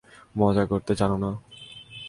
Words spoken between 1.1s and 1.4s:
না?